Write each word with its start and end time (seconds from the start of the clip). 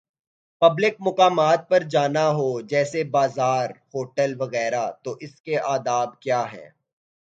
Public 0.61 0.95
مقامات 0.99 1.69
پر 1.69 1.83
جانا 1.89 2.27
ہو، 2.29 2.49
جیسے 2.61 3.03
بازار" 3.11 3.69
ہوٹل 3.93 4.31
وغیرہ 4.39 4.85
تو 5.03 5.15
اس 5.19 5.41
کے 5.41 5.59
آداب 5.67 6.19
کیا 6.19 6.43
ہیں۔ 6.53 6.69